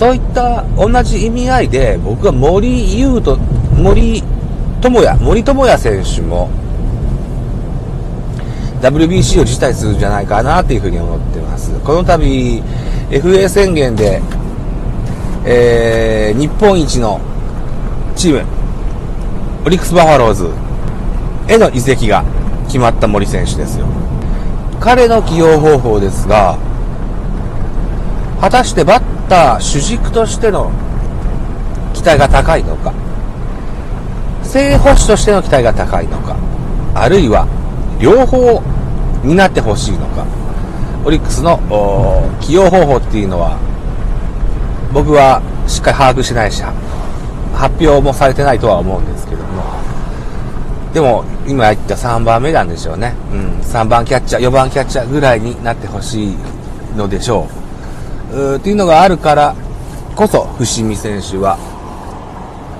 [0.00, 4.22] そういった同じ意味合いで、僕は森優と、森
[4.80, 6.48] 友也、森友也選手も、
[8.80, 11.78] WBC を辞退するんじゃないかなというふうに思ってます。
[11.80, 12.62] この度、
[13.10, 14.22] FA 宣言で、
[15.44, 17.20] えー、日本一の
[18.16, 18.44] チーム、
[19.66, 20.48] オリックスバファローズ
[21.46, 22.24] への移籍が
[22.68, 23.84] 決まった森選手ですよ。
[24.80, 26.56] 彼の起用方法ですが、
[28.40, 30.72] 果たしてバッター主軸としての
[31.94, 32.92] 期待が高いのか、
[34.42, 36.36] 正捕手としての期待が高いのか、
[36.94, 37.46] あるいは
[38.00, 38.60] 両方
[39.22, 40.26] になってほしいのか、
[41.04, 41.60] オリックスの
[42.40, 43.56] 起用方法っていうのは、
[44.92, 46.60] 僕はしっかり把握しないし、
[47.54, 49.62] 発表もされてないとは思うんですけども、
[50.92, 53.14] でも、今言った3番目なんでしょうね。
[53.32, 56.36] うん、3番キャッチャー、4番キャッチャーぐらいになってほしい
[56.96, 57.59] のでしょう。
[58.32, 59.54] うっていうのがあるから
[60.20, 61.58] こそ、伏見選手は、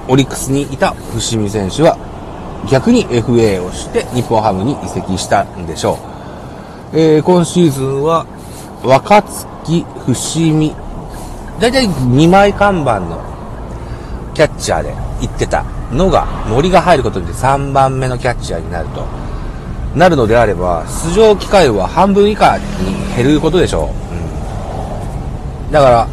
[0.08, 1.96] オリックスにいた伏見選手は、
[2.70, 5.98] 逆に FA をして日本ハムに移籍したんでしょ
[6.92, 6.98] う。
[6.98, 8.26] えー、今シーズンは、
[8.84, 10.74] 若月、伏見、
[11.58, 13.22] だいたい2枚看板の
[14.34, 19.06] キャッチャーで行ってたのが、森が入ることで3番目のキャッチャーになると。
[19.94, 22.64] なるのであれば、出場機会は半分以下に
[23.16, 24.09] 減ることでしょう。
[25.70, 26.08] だから、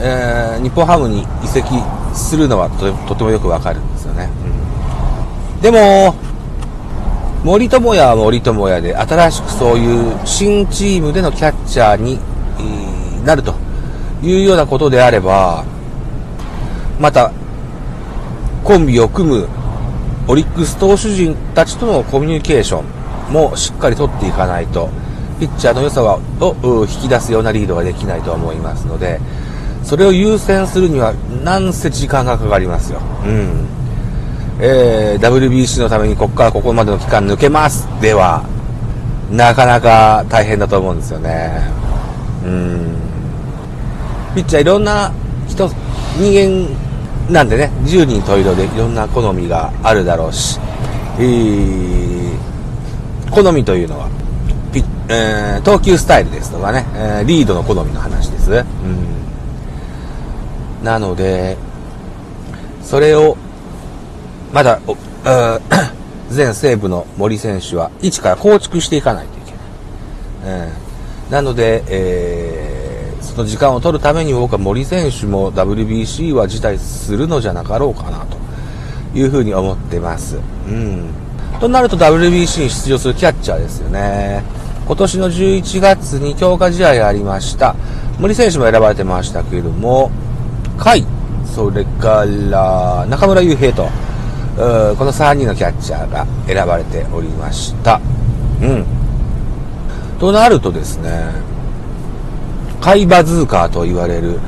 [0.00, 1.68] えー、日本ハムに移籍
[2.14, 4.28] するのはととてもよくわかるんですよね。
[5.56, 6.14] うん、でも、
[7.44, 12.18] 森友哉は森友哉で、新しくそういう新チームでのキャッチャーに、
[13.24, 13.54] なると
[14.22, 15.64] いうようなことであれば、
[17.00, 17.32] また
[18.62, 19.48] コンビを組む
[20.28, 24.90] オリックス投手陣たちとのコミュニケーションもしっかりとっていかないと、
[25.46, 29.20] ピッチャーの良さを引き出すようなリードができないと思いますので、
[29.82, 31.12] それを優先するには、
[31.44, 33.00] なんせ時間がかかりますよ。
[33.26, 33.66] うん。
[34.58, 38.42] えー、WBC のためにここからここまでの期間抜けますでは、
[39.30, 41.60] なかなか大変だと思うんですよね。
[42.46, 42.96] うん。
[44.34, 45.12] ピッチャーいろんな
[45.46, 45.68] 人、
[46.16, 46.74] 人
[47.28, 50.58] 間なんでね、10人十色でいろんな好みがあるだろうし、
[51.18, 52.34] えー、
[53.30, 54.23] 好みというのは、
[55.08, 58.50] えー、投球スタイルですとかね、えー、リードの好みの話です。
[58.52, 58.54] う
[60.82, 61.56] ん、なので、
[62.82, 63.36] それを、
[64.52, 64.80] まだ、
[66.30, 70.68] 全西部の森選手は、一から構築していかないといけない。
[71.26, 72.74] うん、なので、えー
[73.34, 78.38] その時間を取るために僕は森選手も WBC は辞退するのじゃなかろうかなと
[79.18, 80.38] いうふうに思ってます。
[80.68, 81.08] うん。
[81.58, 84.44] となると WBC に出場するキャッチャーですよね。
[84.86, 87.74] 今年の11月に強化試合ありました。
[88.18, 90.10] 森選手も選ばれてましたけれども、
[90.78, 91.06] 甲斐、
[91.46, 93.90] それから中村悠平と、こ
[95.04, 98.00] の3人のキャッチャーが選ばれておりました。
[98.60, 98.84] うん。
[100.20, 101.32] となるとですね、
[102.80, 104.38] カイバズーカーと言われる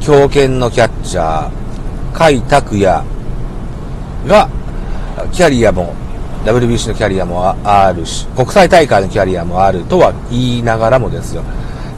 [0.00, 1.50] 強肩のキャッチャー、
[2.12, 3.02] 甲斐拓也
[4.26, 4.48] が、
[5.32, 5.94] キャリアも、
[6.46, 11.42] WBC のキャリアもあるし、国際大会のキャリアもあるとは言いながらもですよ。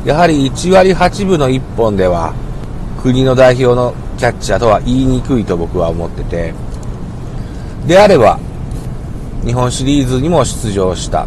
[0.07, 2.33] やはり1割8分の1本では、
[3.03, 6.55] 国の代表のキャッチャーとは言いにくいと僕は思ってて、
[7.87, 8.39] であれば、
[9.45, 11.27] 日本シリーズにも出場した、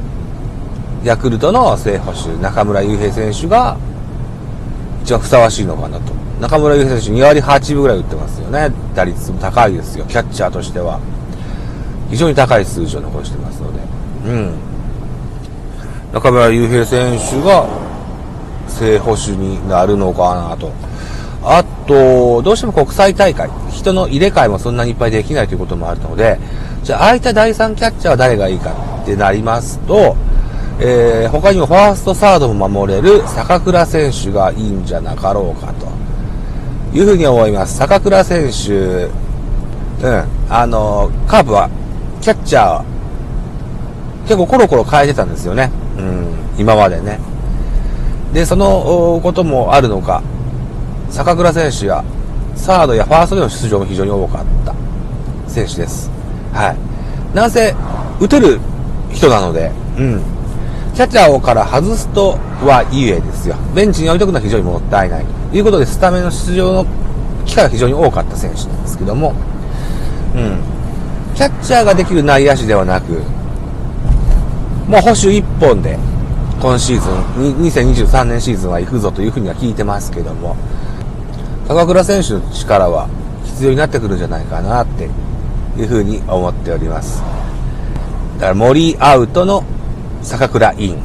[1.03, 3.77] ヤクルトの正捕手、中村悠平選手が、
[5.03, 6.13] 一番ふさわしいのかなと。
[6.39, 8.71] 中村悠平選手2割8分ぐらい打ってますよね。
[8.95, 10.05] 打率も高いですよ。
[10.05, 10.99] キャッチャーとしては。
[12.11, 13.79] 非常に高い数字を残してますので。
[14.27, 14.53] うん。
[16.13, 17.66] 中村悠平選手が
[18.67, 20.71] 正捕手になるのかなと。
[21.44, 26.38] あと、どうしても国際大会、人の入れ替えもそんなにいっぱいできないということもあるので、
[26.83, 30.16] じゃあ空いった第3キャッチャーは誰がいいかってなりますと、
[30.79, 35.88] えー、他にもファースト、サードも守れる坂倉選手がいいんじゃなかろうかと
[36.95, 37.77] いうふうに思います。
[37.77, 39.06] 坂倉選手、
[40.06, 41.69] うん、あの、カープは
[42.21, 42.83] キャッチャー
[44.23, 45.71] 結構コロコロ変えてたんですよね。
[45.97, 46.27] うん、
[46.57, 47.19] 今までね。
[48.33, 50.21] で、そのこともあるのか、
[51.09, 52.03] 坂倉選手や
[52.56, 54.73] サードやファーストでの出場も非常に多かった
[55.47, 56.09] 選手です。
[56.53, 57.35] はい。
[57.35, 57.75] なんせ、
[58.19, 58.59] 打てる
[59.12, 60.21] 人なので、うん。
[60.94, 63.56] キャッチャーをから外すとはいえですよ。
[63.74, 65.25] ベンチに置いとくのは非常にもったいない。
[65.51, 66.85] ということで、スタメンの出場の
[67.45, 69.33] 機会が非常に多かった選手なんですけども、
[70.35, 70.70] うん。
[71.36, 73.13] キャッチャーができる内野手ではなく、
[74.88, 75.98] もう保守一本で、
[76.62, 77.13] 今シーズン、
[77.63, 80.56] 2023年シーズンは行くぞというふうには聞いてますけども、
[81.68, 83.07] 高倉選手の力は
[83.45, 85.10] 必要になってくるんじゃないかなって
[85.78, 87.24] いうふうに思っております。
[88.36, 89.63] だから森アウトの
[90.22, 90.98] 坂倉イン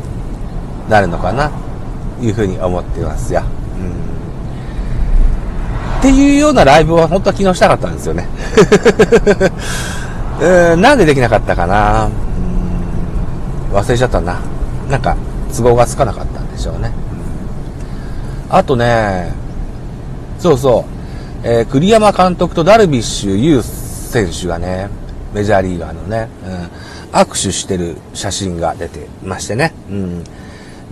[0.88, 1.50] なるのかな
[2.20, 3.42] いうふうに思ってますよ。
[3.42, 3.44] う
[3.84, 3.90] ん。
[5.98, 8.28] っていうようなライブは本当は昨日したかったんですよね。
[10.40, 12.10] うん、なんでできなかったかな、
[13.72, 14.40] 忘れちゃったな。
[14.90, 15.16] なんか、
[15.54, 16.92] 都合がつかなかったんでしょうね。
[18.48, 19.32] あとね、
[20.38, 20.84] そうそ
[21.44, 24.88] う、えー、栗山監督とダルビッシュ有選手がね、
[25.32, 26.28] メジャーリーガーのね、
[27.12, 30.24] うん、握手してる写真が出てましてね、うん、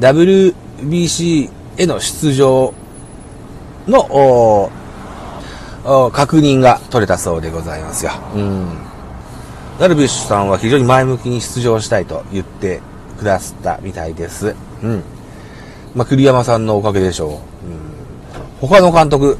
[0.01, 2.75] WBC への出場
[3.87, 4.71] の
[6.13, 8.13] 確認が取れたそうでございますよ。
[8.35, 8.94] うん。
[9.79, 12.81] ダルビッシュさんは非常に前向きに出場したいと言って
[13.19, 14.55] くださったみたいです。
[14.83, 15.03] うん。
[15.95, 17.31] まあ、栗山さんのおかげでしょう。
[17.31, 17.39] うん。
[18.61, 19.37] 他の監督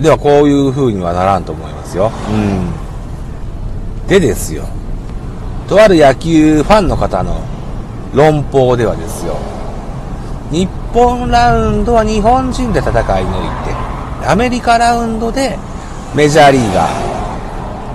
[0.00, 2.12] ではこういう風にはならんと思いますよ。
[2.30, 2.36] う
[4.04, 4.06] ん。
[4.08, 4.64] でですよ。
[5.68, 7.40] とある野球ファンの方の
[8.14, 9.36] 論法ではですよ。
[10.50, 15.58] 日本ラウンドは日本人で戦い抜いて、アメリカラウンドで
[16.14, 16.88] メジャーリーガ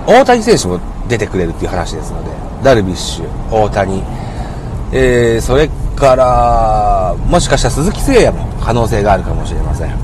[0.06, 0.78] ー、大谷選手も
[1.12, 2.30] 出てくれるっていう話ですので、
[2.64, 4.02] ダルビッシュ、大谷、
[4.92, 9.90] えー、それから、もしかしたら鈴木誠也も可能性があるかもしれません。
[9.90, 9.98] うん。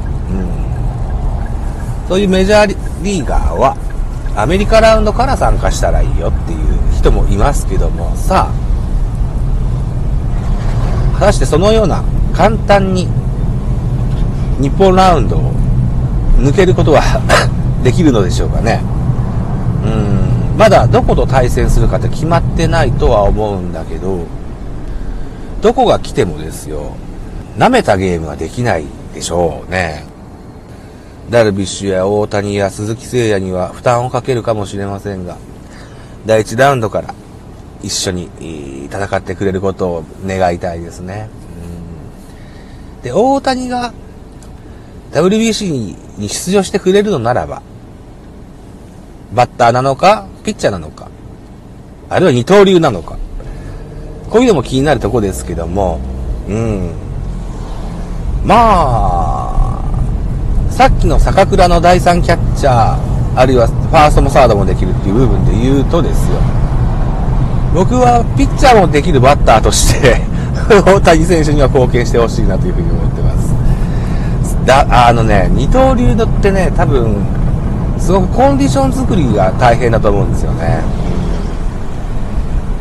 [2.09, 3.75] そういうメジャーリーガーは、
[4.37, 6.59] アメリカラウンドから参加したらいいよっていう
[6.95, 8.53] 人もいますけども、さあ、
[11.19, 13.09] 果たしてそのような簡単に
[14.61, 15.55] 日本ラウンドを
[16.37, 17.01] 抜けることは
[17.83, 18.83] できるのでしょうかね。
[19.85, 20.28] うん、
[20.59, 24.27] まだどこと対戦するかって決まってないとは思うんだけど、
[25.63, 26.97] どこが来てもですよ、
[27.57, 28.85] 舐めたゲームはできない
[29.15, 30.05] でしょうね。
[31.31, 35.37] ダルビッシュや大谷や鈴木誠也には負担をかけるかもしれませんが、
[36.27, 37.15] 第1ラウンドから
[37.81, 38.29] 一緒に
[38.91, 41.29] 戦ってくれることを願いたいですね。
[42.99, 43.93] うん、で、大谷が
[45.13, 47.63] WBC に出場してくれるのならば、
[49.33, 51.09] バッターなのか、ピッチャーなのか、
[52.09, 53.17] あるいは二刀流なのか、
[54.31, 56.01] こういうのも気になるとこですけども、
[56.49, 56.91] うん。
[58.45, 59.79] まあ、
[60.71, 66.39] さっきの坂倉の第3キャッチャー、あるいはファーストもサードもできるっていう部分で言うとですよ、
[67.75, 70.23] 僕はピッチャーもできるバッターとして
[70.87, 74.57] 大谷選手には貢献してほしいなというふうに思ってます。
[74.65, 77.17] だ、あのね、二刀流のってね、多分、
[77.99, 80.83] すごくコンディション作りが大変だと思うんですよね。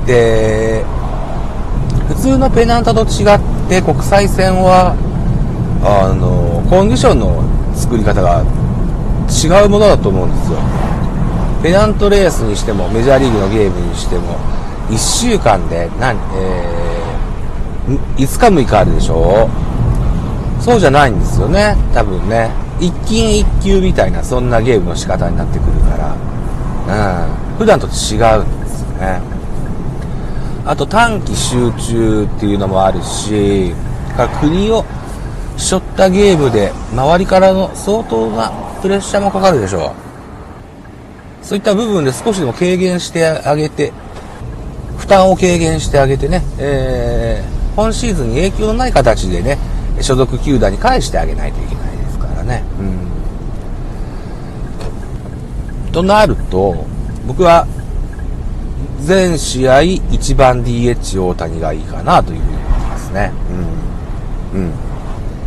[0.06, 0.84] で、
[2.08, 4.96] 普通のペナントと違って国際戦は、
[5.84, 7.44] あの、コンディションの
[7.76, 8.44] 作り方が
[9.30, 10.60] 違うものだと思うんですよ。
[11.62, 14.38] ペナントレースにしても、メジャーリーグのゲームにしても、
[14.90, 19.50] 1週間で何、えー、5日6日あるでしょ？
[20.62, 22.50] そうじゃないんですよね、多分ね。
[22.80, 29.20] 一金一球みたいな、そんなゲームの仕方になってくるから、うん、普段と違うんですよね。
[30.66, 33.74] あと短期集中っていうのもあるし、
[34.42, 34.86] 国を
[35.58, 38.52] 背負ったゲームで周りからの相当な
[38.82, 39.94] プレッシャーもかかるでしょ
[41.42, 41.46] う。
[41.46, 43.94] そういった部分で少しでも軽減してあげて、
[44.98, 49.58] 負担を軽減してあげてね、えー、今シーズンに影響のない形でね、
[50.02, 51.87] 所属球団に返してあげないといけない
[52.48, 52.64] ね。
[52.80, 52.84] う
[55.90, 55.92] ん。
[55.92, 56.86] となると、
[57.28, 57.68] 僕は、
[59.02, 63.32] 全試合1番 DH 大谷がいいかなというふうに思いますね。
[64.54, 64.62] うん。
[64.62, 64.87] うん。